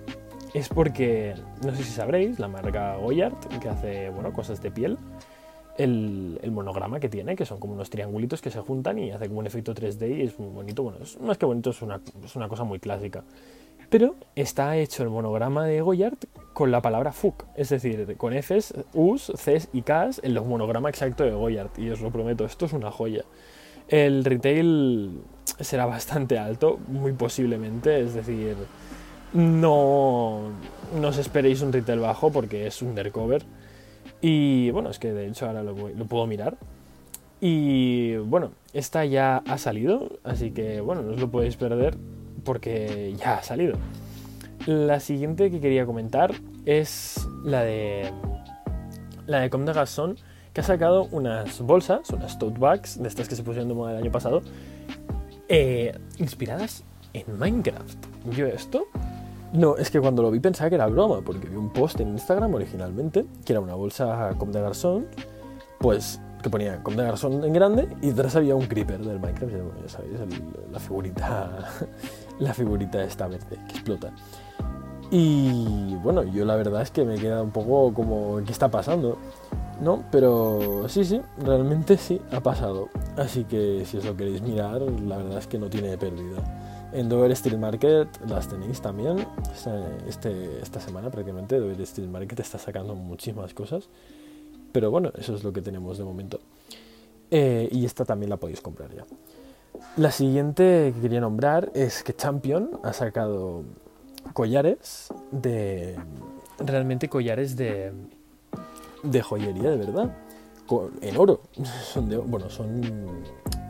es 0.53 0.69
porque, 0.69 1.35
no 1.63 1.71
sé 1.75 1.83
si 1.83 1.91
sabréis, 1.91 2.39
la 2.39 2.47
marca 2.47 2.95
Goyard, 2.97 3.38
que 3.59 3.69
hace 3.69 4.09
bueno, 4.09 4.33
cosas 4.33 4.61
de 4.61 4.71
piel, 4.71 4.97
el, 5.79 6.51
monograma 6.51 7.00
que 7.00 7.09
tiene, 7.09 7.36
que 7.36 7.45
son 7.45 7.59
como 7.59 7.74
unos 7.74 7.89
triangulitos 7.89 8.41
que 8.41 8.51
se 8.51 8.59
juntan 8.59 9.00
y 9.00 9.12
hace 9.12 9.27
como 9.27 9.39
un 9.39 9.48
efecto 9.48 9.74
3D 9.74 10.17
y 10.17 10.21
es 10.24 10.38
muy 10.38 10.50
bonito. 10.50 10.83
Bueno, 10.83 11.00
es, 11.01 11.19
más 11.19 11.38
que 11.38 11.45
bonito, 11.45 11.69
es 11.69 11.81
una, 11.81 12.01
es 12.24 12.36
una 12.36 12.48
cosa 12.48 12.63
muy 12.65 12.79
clásica. 12.79 13.24
Pero 13.89 14.15
está 14.36 14.77
hecho 14.77 15.03
el 15.03 15.09
monograma 15.09 15.65
de 15.65 15.81
Goyard 15.81 16.17
con 16.53 16.69
la 16.69 16.81
palabra 16.81 17.12
FUC, 17.12 17.45
es 17.55 17.69
decir, 17.69 18.15
con 18.17 18.33
Fs, 18.33 18.74
Us, 18.93 19.31
Cs 19.36 19.69
y 19.74 19.81
Ks 19.81 20.21
en 20.21 20.36
los 20.36 20.45
monograma 20.45 20.89
exacto 20.89 21.24
de 21.24 21.31
Goyard. 21.31 21.71
Y 21.77 21.89
os 21.89 22.01
lo 22.01 22.12
prometo, 22.12 22.45
esto 22.45 22.65
es 22.65 22.74
una 22.74 22.91
joya. 22.91 23.24
El 23.88 24.25
retail 24.25 25.21
será 25.59 25.86
bastante 25.86 26.38
alto, 26.38 26.77
muy 26.88 27.13
posiblemente, 27.13 28.01
es 28.01 28.13
decir, 28.13 28.55
no, 29.33 30.51
no 31.00 31.07
os 31.07 31.17
esperéis 31.17 31.62
un 31.62 31.74
retail 31.74 32.00
bajo 32.00 32.31
porque 32.31 32.67
es 32.67 32.81
undercover 32.81 33.43
y 34.21 34.71
bueno, 34.71 34.89
es 34.89 34.99
que 34.99 35.13
de 35.13 35.27
hecho 35.27 35.45
ahora 35.45 35.63
lo, 35.63 35.75
puedo 35.75 36.27
mirar. 36.27 36.57
Y 37.41 38.17
bueno, 38.17 38.51
esta 38.73 39.05
ya 39.05 39.38
ha 39.38 39.57
salido, 39.57 40.19
así 40.23 40.51
que 40.51 40.81
bueno, 40.81 41.01
no 41.01 41.13
os 41.13 41.19
lo 41.19 41.31
podéis 41.31 41.55
perder 41.55 41.97
porque 42.43 43.15
ya 43.17 43.38
ha 43.38 43.43
salido. 43.43 43.77
La 44.65 44.99
siguiente 44.99 45.49
que 45.49 45.61
quería 45.61 45.85
comentar 45.85 46.33
es 46.65 47.25
la 47.45 47.63
de 47.63 48.11
la 49.25 49.39
de 49.39 49.49
Comme 49.49 49.71
que 50.53 50.61
ha 50.61 50.63
sacado 50.63 51.07
unas 51.11 51.61
bolsas, 51.61 52.09
unas 52.09 52.38
tote 52.39 52.59
bags, 52.59 53.01
de 53.01 53.07
estas 53.07 53.29
que 53.29 53.35
se 53.35 53.43
pusieron 53.43 53.69
de 53.69 53.75
moda 53.75 53.91
el 53.91 53.97
año 54.03 54.11
pasado, 54.11 54.41
eh, 55.47 55.97
inspiradas 56.17 56.83
en 57.13 57.38
Minecraft. 57.38 58.05
Yo 58.35 58.47
esto 58.47 58.88
No, 59.53 59.77
es 59.77 59.89
que 59.89 59.99
cuando 59.99 60.21
lo 60.21 60.29
vi 60.29 60.39
pensaba 60.39 60.69
que 60.69 60.75
era 60.75 60.87
broma, 60.87 61.21
porque 61.21 61.47
vi 61.47 61.55
un 61.55 61.69
post 61.71 61.99
en 61.99 62.09
Instagram 62.09 62.53
originalmente, 62.53 63.25
que 63.43 63.53
era 63.53 63.59
una 63.59 63.73
bolsa 63.73 64.35
Comme 64.37 64.53
de 64.53 64.61
Garçon, 64.61 65.07
pues 65.79 66.21
que 66.43 66.49
ponía 66.49 66.83
Comme 66.83 66.97
de 66.97 67.03
Garçon 67.03 67.43
en 67.43 67.53
grande 67.53 67.87
y 68.01 68.09
detrás 68.09 68.35
había 68.35 68.55
un 68.55 68.67
creeper 68.67 68.99
del 68.99 69.19
Minecraft, 69.19 69.53
ya 69.81 69.89
sabéis, 69.89 70.19
la 70.71 70.79
figurita, 70.79 71.67
la 72.39 72.53
figurita 72.53 73.03
esta 73.03 73.27
verde 73.27 73.57
que 73.67 73.73
explota. 73.73 74.11
Y 75.11 75.95
bueno, 76.03 76.23
yo 76.23 76.45
la 76.45 76.55
verdad 76.55 76.83
es 76.83 76.91
que 76.91 77.03
me 77.03 77.15
queda 77.15 77.41
un 77.41 77.49
poco 77.49 77.91
como, 77.93 78.43
¿qué 78.45 78.51
está 78.51 78.69
pasando? 78.69 79.17
¿No? 79.81 80.03
Pero 80.11 80.87
sí, 80.87 81.03
sí, 81.03 81.19
realmente 81.39 81.97
sí, 81.97 82.21
ha 82.31 82.41
pasado. 82.41 82.89
Así 83.17 83.45
que 83.45 83.83
si 83.85 83.97
os 83.97 84.05
lo 84.05 84.15
queréis 84.15 84.41
mirar, 84.43 84.81
la 84.81 85.17
verdad 85.17 85.39
es 85.39 85.47
que 85.47 85.57
no 85.57 85.67
tiene 85.69 85.97
pérdida. 85.97 86.43
En 86.91 87.08
Dover 87.08 87.36
Steel 87.36 87.58
Market 87.58 88.08
las 88.27 88.48
tenéis 88.48 88.81
también. 88.81 89.25
Este, 90.08 90.60
esta 90.62 90.79
semana 90.79 91.12
prácticamente 91.12 91.60
Dover 91.60 91.86
Steel 91.86 92.08
Market 92.08 92.39
está 92.39 92.58
sacando 92.58 92.96
muchísimas 92.96 93.53
cosas. 93.53 93.89
Pero 94.72 94.91
bueno, 94.91 95.12
eso 95.17 95.36
es 95.36 95.43
lo 95.43 95.53
que 95.53 95.62
tenemos 95.62 95.98
de 95.98 96.03
momento. 96.03 96.39
Eh, 97.31 97.69
y 97.72 97.86
esta 97.86 98.05
también 98.05 98.29
la 98.29 98.38
podéis 98.38 98.62
comprar 98.62 98.93
ya. 98.93 99.05
La 99.98 100.12
siguiente 100.12 100.91
que 100.96 101.01
quería 101.01 101.22
nombrar 101.22 101.72
es 101.74 102.03
que 102.03 102.15
Champion 102.15 102.79
ha 102.84 102.93
sacado 102.93 103.63
collares 104.34 105.10
de... 105.31 105.96
Realmente 106.58 107.08
collares 107.08 107.55
de... 107.55 107.93
De 109.03 109.22
joyería, 109.22 109.69
de 109.69 109.77
verdad. 109.77 110.17
En 111.01 111.17
oro. 111.17 111.41
Bueno, 112.25 112.50
son... 112.50 112.81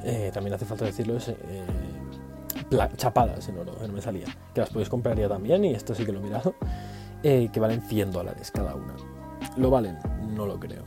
Eh, 0.04 0.32
también 0.34 0.54
hace 0.54 0.66
falta 0.66 0.86
decirlo. 0.86 1.18
Eh, 1.18 1.66
chapadas 2.96 3.48
en 3.50 3.58
oro, 3.58 3.74
no 3.80 3.94
me 3.94 4.02
salía. 4.02 4.28
Que 4.54 4.62
las 4.62 4.70
podéis 4.70 4.90
comprar 4.90 5.18
ya 5.18 5.28
también, 5.28 5.64
y 5.66 5.74
esto 5.74 5.96
sí 5.96 6.06
que 6.06 6.12
lo 6.12 6.20
he 6.20 6.24
mirado, 6.24 6.56
eh, 7.24 7.50
que 7.52 7.60
valen 7.60 7.82
100 7.82 8.12
dólares 8.12 8.52
cada 8.52 8.76
una. 8.76 8.96
¿Lo 9.58 9.70
valen? 9.70 9.98
No 10.36 10.46
lo 10.46 10.60
creo. 10.60 10.84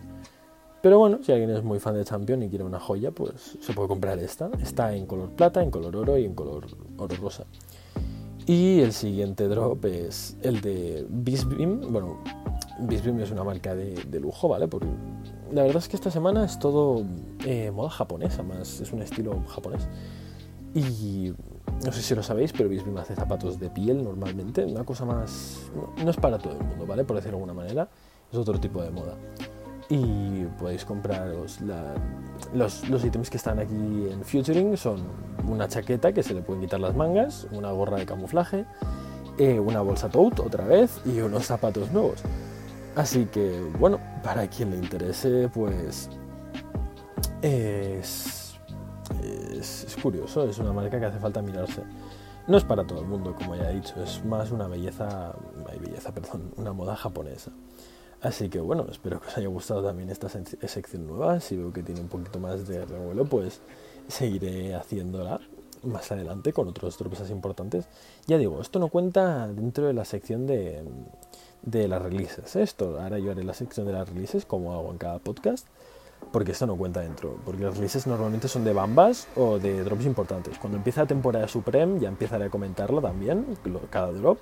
Pero 0.83 0.99
bueno, 0.99 1.21
si 1.23 1.31
alguien 1.31 1.51
es 1.51 1.63
muy 1.63 1.79
fan 1.79 1.95
de 1.95 2.05
Champion 2.05 2.43
y 2.43 2.49
quiere 2.49 2.65
una 2.65 2.81
joya, 2.81 3.13
pues 3.13 3.57
se 3.61 3.73
puede 3.73 3.89
comprar 3.89 4.19
esta. 4.19 4.51
Está 4.61 4.95
en 4.95 5.07
color 5.07 5.31
plata, 5.31 5.63
en 5.63 5.71
color 5.71 5.95
oro 5.95 6.19
y 6.19 6.25
en 6.25 6.35
color 6.35 6.67
oro 6.99 7.17
rosa. 7.17 7.45
Y 8.47 8.81
el 8.81 8.93
siguiente 8.93 9.47
drop 9.47 9.85
es 9.85 10.37
el 10.43 10.61
de 10.61 11.07
Bisbeam. 11.09 11.93
Bueno, 11.93 12.19
Bisbeam 12.81 13.21
es 13.21 13.31
una 13.31 13.45
marca 13.45 13.77
de, 13.77 14.21
lujo, 14.21 14.49
¿vale? 14.49 14.67
Porque 14.67 14.89
la 15.53 15.63
verdad 15.63 15.79
es 15.79 15.89
que 15.89 15.95
esta 15.95 16.11
semana 16.11 16.45
es 16.45 16.59
todo 16.59 17.05
eh, 17.47 17.71
moda 17.71 17.91
japonesa, 17.91 18.43
más 18.43 18.81
es 18.81 18.93
un 18.93 19.03
estilo 19.03 19.41
japonés. 19.47 19.89
Y 20.75 21.33
no 21.85 21.93
sé 21.93 22.03
si 22.03 22.15
lo 22.15 22.23
sabéis, 22.23 22.53
pero 22.53 22.69
me 22.69 23.01
hace 23.01 23.15
zapatos 23.15 23.59
de 23.59 23.71
piel 23.71 24.05
normalmente, 24.05 24.65
una 24.65 24.85
cosa 24.85 25.05
más... 25.05 25.71
No, 26.03 26.11
es 26.11 26.17
para 26.17 26.39
todo 26.39 26.55
el 26.55 26.65
mundo, 26.65 26.87
¿vale? 26.87 27.05
Por 27.05 27.17
decirlo 27.17 27.39
de 27.39 27.43
alguna 27.43 27.55
manera, 27.55 27.89
es 28.31 28.39
otro 28.39 28.59
tipo 28.61 28.83
de 28.83 28.91
moda. 28.91 29.15
Y 29.89 30.45
podéis 30.59 30.85
compraros 30.85 31.59
los, 32.55 32.89
los 32.89 33.05
ítems 33.05 33.29
que 33.29 33.37
están 33.37 33.59
aquí 33.59 33.75
en 33.75 34.25
Futuring, 34.25 34.77
son 34.77 35.01
una 35.49 35.69
chaqueta 35.69 36.13
que 36.13 36.23
se 36.23 36.35
le 36.35 36.43
pueden 36.43 36.63
quitar 36.63 36.81
las 36.81 36.95
mangas, 36.95 37.47
una 37.51 37.73
gorra 37.73 37.99
de 37.99 38.07
camuflaje, 38.07 38.65
eh, 39.39 39.59
una 39.59 39.81
bolsa 39.81 40.09
tote 40.09 40.41
otra 40.41 40.65
vez 40.65 41.01
y 41.05 41.21
unos 41.21 41.47
zapatos 41.47 41.91
nuevos. 41.91 42.21
Así 42.95 43.27
que, 43.27 43.61
bueno, 43.79 43.99
para 44.23 44.47
quien 44.49 44.71
le 44.71 44.77
interese, 44.77 45.49
pues 45.53 46.09
es 47.43 48.42
es, 49.53 49.97
curioso, 50.03 50.45
es 50.49 50.59
una 50.59 50.73
marca 50.73 50.99
que 50.99 51.07
hace 51.07 51.19
falta 51.19 51.43
mirarse. 51.43 51.83
No 52.47 52.57
es 52.57 52.65
para 52.65 52.85
todo 52.85 53.01
el 53.01 53.07
mundo, 53.07 53.35
como 53.37 53.55
ya 53.55 53.71
he 53.71 53.75
dicho, 53.75 54.03
es 54.03 54.25
más 54.25 54.51
una 54.51 54.67
belleza, 54.67 55.35
belleza, 55.81 56.13
una 56.57 56.73
moda 56.73 56.97
japonesa. 56.97 57.53
Así 58.21 58.49
que 58.49 58.61
bueno, 58.61 58.87
espero 58.91 59.21
que 59.21 59.29
os 59.29 59.37
haya 59.37 59.49
gustado 59.49 59.83
también 59.83 60.11
esta 60.11 60.29
sección 60.29 61.07
nueva. 61.07 61.41
Si 61.41 61.57
veo 61.57 61.73
que 61.73 61.83
tiene 61.83 62.01
un 62.01 62.09
poquito 62.09 62.39
más 62.39 62.67
de 62.67 62.85
revuelo, 62.85 63.25
pues 63.25 63.61
seguiré 64.09 64.75
haciéndola 64.75 65.41
más 65.83 66.13
adelante 66.13 66.53
con 66.53 66.69
otros 66.69 66.97
drops 66.99 67.31
importantes. 67.31 67.87
Ya 68.27 68.39
digo, 68.39 68.61
esto 68.61 68.79
no 68.79 68.89
cuenta 68.89 69.49
dentro 69.49 69.87
de 69.87 69.93
la 69.93 70.05
sección 70.05 70.47
de, 70.47 70.85
de 71.63 71.89
las 71.89 72.01
releases. 72.01 72.55
Esto, 72.57 73.01
ahora 73.01 73.19
yo 73.19 73.33
haré 73.33 73.43
la 73.43 73.55
sección 73.55 73.87
de 73.87 73.93
las 73.93 74.09
releases 74.09 74.45
como 74.47 74.73
hago 74.73 74.91
en 74.91 74.99
cada 74.99 75.19
podcast 75.19 75.67
porque 76.31 76.53
esto 76.53 76.67
no 76.67 76.77
cuenta 76.77 77.01
dentro, 77.01 77.37
porque 77.45 77.63
los 77.63 77.75
releases 77.75 78.07
normalmente 78.07 78.49
son 78.49 78.65
de 78.65 78.73
bambas 78.73 79.29
o 79.37 79.59
de 79.59 79.83
drops 79.83 80.07
importantes. 80.07 80.59
Cuando 80.59 80.79
empieza 80.79 81.03
la 81.03 81.07
temporada 81.07 81.49
Supreme 81.49 82.01
ya 82.01 82.09
empezaré 82.09 82.47
a 82.47 82.51
comentarlo 82.51 83.01
también, 83.01 83.57
cada 83.91 84.13
drop, 84.13 84.39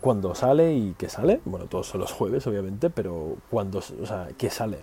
cuando 0.00 0.34
sale 0.34 0.74
y 0.74 0.94
qué 0.98 1.08
sale, 1.08 1.40
bueno, 1.44 1.66
todos 1.66 1.88
son 1.88 2.00
los 2.00 2.12
jueves 2.12 2.46
obviamente, 2.46 2.90
pero 2.90 3.36
cuando, 3.50 3.78
o 3.78 4.06
sea, 4.06 4.28
qué 4.36 4.50
sale 4.50 4.80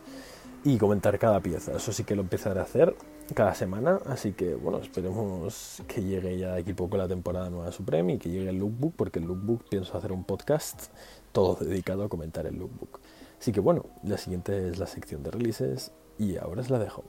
y 0.63 0.77
comentar 0.77 1.17
cada 1.17 1.39
pieza, 1.39 1.75
eso 1.75 1.91
sí 1.91 2.03
que 2.03 2.15
lo 2.15 2.21
empezaré 2.21 2.59
a 2.59 2.63
hacer 2.63 2.95
cada 3.33 3.55
semana, 3.55 3.99
así 4.07 4.33
que 4.33 4.55
bueno, 4.55 4.79
esperemos 4.79 5.81
que 5.87 6.03
llegue 6.03 6.37
ya 6.37 6.53
de 6.53 6.61
aquí 6.61 6.73
poco 6.73 6.97
la 6.97 7.07
temporada 7.07 7.49
nueva 7.49 7.71
Supreme 7.71 8.13
y 8.13 8.17
que 8.17 8.29
llegue 8.29 8.49
el 8.49 8.57
lookbook, 8.57 8.93
porque 8.95 9.19
el 9.19 9.25
lookbook 9.25 9.63
pienso 9.69 9.97
hacer 9.97 10.11
un 10.11 10.23
podcast 10.23 10.87
todo 11.31 11.55
dedicado 11.55 12.03
a 12.03 12.09
comentar 12.09 12.45
el 12.45 12.57
lookbook. 12.57 12.99
Así 13.39 13.51
que 13.51 13.59
bueno, 13.59 13.85
la 14.03 14.17
siguiente 14.17 14.69
es 14.69 14.77
la 14.77 14.85
sección 14.85 15.23
de 15.23 15.31
releases 15.31 15.91
y 16.21 16.37
ahora 16.37 16.61
os 16.61 16.69
la 16.69 16.77
dejo. 16.77 17.03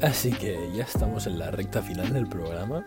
Así 0.00 0.30
que 0.30 0.70
ya 0.76 0.84
estamos 0.84 1.26
en 1.26 1.38
la 1.38 1.50
recta 1.50 1.82
final 1.82 2.12
del 2.12 2.28
programa 2.28 2.84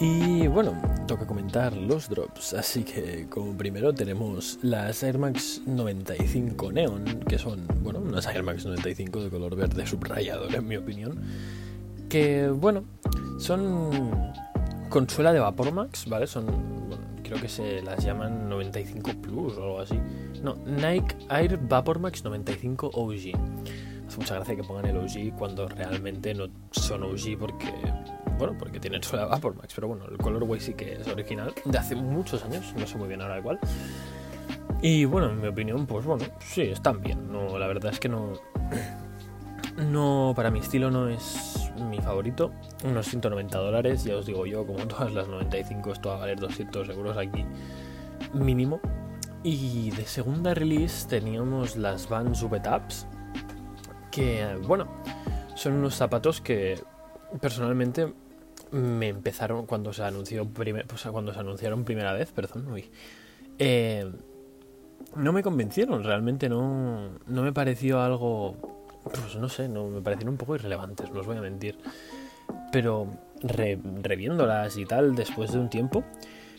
y 0.00 0.46
bueno, 0.46 0.80
toca 1.06 1.26
comentar 1.26 1.76
los 1.76 2.08
drops, 2.08 2.54
así 2.54 2.84
que 2.84 3.26
como 3.28 3.54
primero 3.56 3.92
tenemos 3.92 4.58
las 4.62 5.02
Air 5.02 5.18
Max 5.18 5.60
95 5.66 6.72
Neon, 6.72 7.04
que 7.28 7.38
son, 7.38 7.66
bueno, 7.82 7.98
unas 7.98 8.26
Air 8.26 8.42
Max 8.42 8.64
95 8.64 9.24
de 9.24 9.28
color 9.28 9.56
verde 9.56 9.86
subrayador 9.86 10.54
en 10.54 10.66
mi 10.66 10.76
opinión, 10.76 11.20
que 12.08 12.48
bueno, 12.48 12.84
son 13.38 14.32
con 14.88 15.08
suela 15.08 15.34
de 15.34 15.40
Vapor 15.40 15.70
Max, 15.72 16.06
¿vale? 16.08 16.26
Son, 16.26 16.46
bueno, 16.88 17.04
creo 17.22 17.38
que 17.38 17.48
se 17.48 17.82
las 17.82 18.02
llaman 18.02 18.48
95 18.48 19.10
Plus 19.20 19.58
o 19.58 19.62
algo 19.62 19.80
así. 19.80 19.98
No, 20.42 20.56
Nike 20.64 21.14
Air 21.28 21.58
Vapor 21.58 21.98
Max 21.98 22.24
95 22.24 22.90
OG. 22.94 23.12
Hace 24.08 24.18
mucha 24.18 24.34
gracia 24.34 24.56
que 24.56 24.64
pongan 24.64 24.86
el 24.86 24.96
OG 24.96 25.36
cuando 25.38 25.68
realmente 25.68 26.34
no 26.34 26.48
son 26.72 27.04
OG 27.04 27.38
porque 27.38 27.68
bueno, 28.40 28.56
porque 28.58 28.80
tienen 28.80 29.02
suela 29.02 29.26
Vapor 29.26 29.54
Max, 29.54 29.72
pero 29.74 29.86
bueno, 29.86 30.06
el 30.06 30.18
colorway 30.18 30.58
sí 30.58 30.74
que 30.74 30.94
es 30.94 31.06
original, 31.06 31.54
de 31.64 31.78
hace 31.78 31.94
muchos 31.94 32.42
años, 32.44 32.74
no 32.76 32.86
sé 32.86 32.98
muy 32.98 33.06
bien 33.06 33.22
ahora 33.22 33.38
igual. 33.38 33.60
Y 34.82 35.04
bueno, 35.04 35.30
en 35.30 35.40
mi 35.40 35.46
opinión, 35.48 35.86
pues 35.86 36.06
bueno, 36.06 36.24
sí, 36.40 36.62
están 36.62 37.02
bien. 37.02 37.30
No, 37.30 37.58
la 37.58 37.66
verdad 37.66 37.92
es 37.92 38.00
que 38.00 38.08
no. 38.08 38.32
No, 39.76 40.34
para 40.36 40.50
mi 40.50 40.58
estilo 40.58 40.90
no 40.90 41.08
es 41.08 41.70
mi 41.88 41.98
favorito. 41.98 42.52
Unos 42.84 43.06
190 43.06 43.56
dólares, 43.56 44.04
ya 44.04 44.16
os 44.16 44.26
digo 44.26 44.44
yo, 44.44 44.66
como 44.66 44.86
todas 44.86 45.14
las 45.14 45.26
95, 45.28 45.92
esto 45.92 46.10
va 46.10 46.16
a 46.16 46.18
valer 46.18 46.38
200 46.38 46.88
euros 46.90 47.16
aquí 47.16 47.46
mínimo. 48.34 48.80
Y 49.42 49.90
de 49.92 50.04
segunda 50.04 50.52
release 50.52 51.08
teníamos 51.08 51.76
las 51.76 52.10
Vans 52.10 52.42
V-Taps, 52.42 53.06
que 54.10 54.58
bueno, 54.66 54.86
son 55.54 55.74
unos 55.74 55.94
zapatos 55.94 56.42
que 56.42 56.78
personalmente 57.40 58.12
me 58.72 59.08
empezaron 59.08 59.66
cuando 59.66 59.92
se 59.92 60.02
anunció 60.02 60.48
primer, 60.48 60.86
pues, 60.86 61.02
cuando 61.10 61.32
se 61.32 61.40
anunciaron 61.40 61.84
primera 61.84 62.12
vez, 62.12 62.30
perdón, 62.32 62.66
eh, 63.58 64.10
no 65.16 65.32
me 65.32 65.42
convencieron, 65.42 66.04
realmente 66.04 66.48
no, 66.48 67.18
no 67.26 67.42
me 67.42 67.52
pareció 67.52 68.00
algo, 68.00 68.56
pues 69.04 69.36
no 69.36 69.48
sé, 69.48 69.68
no 69.68 69.88
me 69.88 70.00
parecieron 70.00 70.34
un 70.34 70.38
poco 70.38 70.54
irrelevantes, 70.54 71.10
no 71.10 71.20
os 71.20 71.26
voy 71.26 71.36
a 71.36 71.40
mentir, 71.40 71.78
pero 72.72 73.06
reviéndolas 73.42 74.76
y 74.76 74.84
tal 74.84 75.14
después 75.14 75.52
de 75.52 75.58
un 75.58 75.68
tiempo, 75.68 76.04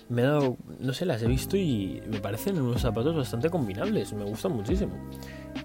me 0.10 0.24
he 0.24 0.26
dado, 0.26 0.58
no 0.80 0.94
sé, 0.94 1.06
las 1.06 1.22
he 1.24 1.28
visto 1.28 1.56
y 1.56 2.02
me 2.08 2.20
parecen 2.20 2.62
unos 2.62 2.82
zapatos 2.82 3.16
bastante 3.16 3.50
combinables, 3.50 4.12
me 4.12 4.26
gustan 4.26 4.52
muchísimo. 4.52 4.92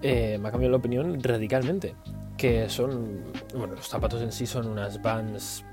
Eh, 0.01 0.37
me 0.39 0.47
ha 0.47 0.51
cambiado 0.51 0.71
la 0.71 0.77
opinión 0.77 1.21
radicalmente, 1.21 1.95
que 2.37 2.69
son, 2.69 3.25
bueno, 3.53 3.75
los 3.75 3.87
zapatos 3.89 4.21
en 4.21 4.31
sí 4.31 4.45
son 4.45 4.67
unas 4.67 5.01
Vans 5.01 5.65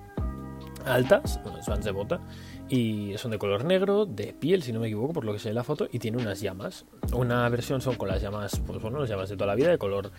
altas, 0.87 1.41
vans 1.67 1.85
de 1.85 1.91
bota, 1.91 2.21
y 2.69 3.14
son 3.19 3.31
de 3.31 3.38
color 3.38 3.64
negro, 3.64 4.07
de 4.07 4.33
piel, 4.33 4.62
si 4.62 4.73
no 4.73 4.81
me 4.81 4.87
equivoco, 4.87 5.12
por 5.12 5.25
lo 5.25 5.33
que 5.33 5.38
sé 5.38 5.50
en 5.50 5.55
la 5.57 5.64
foto, 5.64 5.88
y 5.91 5.99
tiene 5.99 6.19
unas 6.19 6.41
llamas. 6.41 6.87
Una 7.12 7.49
versión 7.49 7.81
son 7.81 7.97
con 7.97 8.09
las 8.09 8.23
llamas, 8.23 8.61
pues 8.67 8.81
bueno, 8.81 9.00
las 9.00 9.09
llamas 9.09 9.29
de 9.29 9.37
toda 9.37 9.49
la 9.49 9.55
vida, 9.55 9.71
de 9.71 9.79
color 9.79 10.11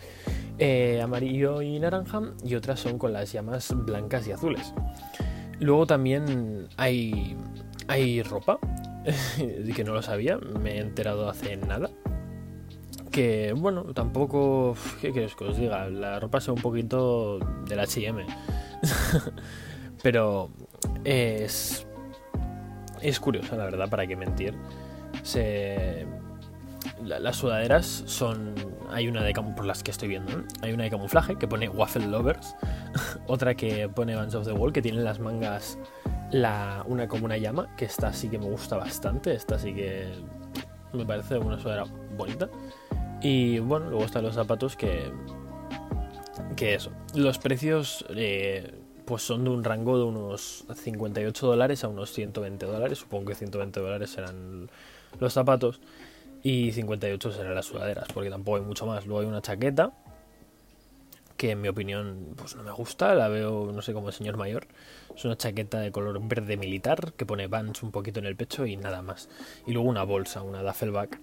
eh, 0.57 1.01
amarillo 1.01 1.61
y 1.61 1.79
naranja, 1.79 2.21
y 2.43 2.55
otras 2.55 2.79
son 2.79 2.97
con 2.97 3.13
las 3.13 3.31
llamas 3.31 3.73
blancas 3.75 4.27
y 4.27 4.31
azules. 4.31 4.73
Luego 5.59 5.87
también 5.87 6.67
hay, 6.77 7.35
hay 7.87 8.21
ropa, 8.21 8.59
que 9.75 9.83
no 9.83 9.93
lo 9.93 10.01
sabía, 10.01 10.37
me 10.37 10.77
he 10.77 10.79
enterado 10.79 11.29
hace 11.29 11.57
nada. 11.57 11.89
Que 13.11 13.53
bueno, 13.55 13.85
tampoco. 13.93 14.75
¿Qué 14.99 15.11
quieres 15.13 15.35
que 15.35 15.45
os 15.45 15.57
diga? 15.57 15.89
La 15.89 16.19
ropa 16.19 16.39
es 16.39 16.49
un 16.49 16.55
poquito 16.55 17.39
del 17.65 17.79
HM. 17.79 18.25
Pero 20.05 20.51
es. 21.03 21.87
Es 23.01 23.19
curiosa, 23.19 23.55
la 23.55 23.63
verdad, 23.63 23.89
para 23.89 24.05
qué 24.05 24.15
mentir. 24.15 24.53
Se. 25.23 26.05
las 27.03 27.37
sudaderas 27.37 28.03
son. 28.05 28.53
Hay 28.91 29.07
una 29.07 29.23
de 29.23 29.33
por 29.33 29.65
las 29.65 29.81
que 29.81 29.89
estoy 29.89 30.09
viendo. 30.09 30.43
Hay 30.61 30.73
una 30.73 30.83
de 30.83 30.91
camuflaje 30.91 31.37
que 31.37 31.47
pone 31.47 31.69
Waffle 31.69 32.05
Lovers. 32.05 32.55
Otra 33.25 33.55
que 33.55 33.89
pone 33.89 34.15
Bands 34.15 34.35
of 34.35 34.45
the 34.45 34.53
Wall 34.53 34.71
que 34.71 34.83
tiene 34.83 35.01
las 35.01 35.17
mangas 35.17 35.79
la, 36.29 36.83
una 36.85 37.07
como 37.07 37.25
una 37.25 37.37
llama. 37.37 37.75
Que 37.75 37.85
esta 37.85 38.13
sí 38.13 38.29
que 38.29 38.37
me 38.37 38.45
gusta 38.45 38.77
bastante. 38.77 39.33
Esta 39.33 39.57
sí 39.57 39.73
que 39.73 40.13
me 40.93 41.03
parece 41.03 41.39
una 41.39 41.59
sudadera 41.59 41.85
bonita. 42.15 42.47
Y 43.23 43.57
bueno, 43.57 43.89
luego 43.89 44.05
están 44.05 44.21
los 44.21 44.35
zapatos 44.35 44.75
que. 44.75 45.11
Que 46.55 46.75
eso. 46.75 46.91
Los 47.15 47.39
precios. 47.39 48.05
Eh, 48.09 48.84
pues 49.05 49.23
son 49.23 49.43
de 49.43 49.49
un 49.49 49.63
rango 49.63 49.97
de 49.97 50.03
unos 50.03 50.65
58 50.73 51.47
dólares 51.47 51.83
a 51.83 51.87
unos 51.87 52.11
120 52.11 52.65
dólares. 52.65 52.99
Supongo 52.99 53.27
que 53.27 53.35
120 53.35 53.79
dólares 53.79 54.09
serán 54.09 54.69
los 55.19 55.33
zapatos 55.33 55.79
y 56.43 56.71
58 56.71 57.31
serán 57.31 57.55
las 57.55 57.65
sudaderas, 57.65 58.07
porque 58.13 58.29
tampoco 58.29 58.57
hay 58.57 58.63
mucho 58.63 58.85
más. 58.85 59.05
Luego 59.05 59.21
hay 59.21 59.27
una 59.27 59.41
chaqueta 59.41 59.93
que 61.37 61.51
en 61.51 61.61
mi 61.61 61.67
opinión 61.67 62.33
pues 62.37 62.55
no 62.55 62.63
me 62.63 62.71
gusta, 62.71 63.13
la 63.13 63.27
veo 63.27 63.71
no 63.73 63.81
sé 63.81 63.93
como 63.93 64.07
el 64.07 64.13
señor 64.13 64.37
mayor. 64.37 64.67
Es 65.15 65.25
una 65.25 65.37
chaqueta 65.37 65.79
de 65.79 65.91
color 65.91 66.19
verde 66.27 66.57
militar 66.57 67.13
que 67.13 67.25
pone 67.25 67.47
Vans 67.47 67.83
un 67.83 67.91
poquito 67.91 68.19
en 68.19 68.25
el 68.25 68.35
pecho 68.35 68.65
y 68.65 68.77
nada 68.77 69.01
más. 69.01 69.29
Y 69.65 69.73
luego 69.73 69.89
una 69.89 70.03
bolsa, 70.03 70.41
una 70.41 70.63
duffelback 70.63 71.19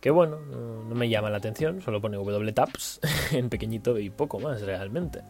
que 0.00 0.10
bueno, 0.10 0.38
no, 0.38 0.94
me 0.94 1.08
llama 1.08 1.30
la 1.30 1.38
atención, 1.38 1.82
solo 1.82 2.00
pone 2.00 2.16
W 2.16 2.52
taps 2.52 3.00
en 3.32 3.48
pequeñito 3.48 3.98
y 3.98 4.10
poco 4.10 4.38
más 4.38 4.62
realmente. 4.62 5.22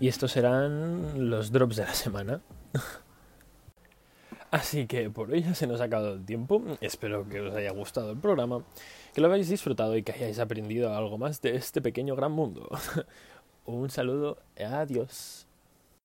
Y 0.00 0.08
estos 0.08 0.32
serán 0.32 1.30
los 1.30 1.52
drops 1.52 1.76
de 1.76 1.84
la 1.84 1.94
semana. 1.94 2.40
Así 4.50 4.86
que 4.86 5.10
por 5.10 5.32
hoy 5.32 5.42
ya 5.42 5.54
se 5.54 5.66
nos 5.66 5.80
ha 5.80 5.84
acabado 5.84 6.14
el 6.14 6.24
tiempo. 6.24 6.62
Espero 6.80 7.28
que 7.28 7.40
os 7.40 7.54
haya 7.54 7.72
gustado 7.72 8.12
el 8.12 8.18
programa, 8.18 8.64
que 9.12 9.20
lo 9.20 9.26
hayáis 9.26 9.48
disfrutado 9.48 9.96
y 9.96 10.04
que 10.04 10.12
hayáis 10.12 10.38
aprendido 10.38 10.94
algo 10.94 11.18
más 11.18 11.42
de 11.42 11.56
este 11.56 11.82
pequeño 11.82 12.14
gran 12.14 12.30
mundo. 12.30 12.68
Un 13.64 13.90
saludo, 13.90 14.38
adiós. 14.56 15.48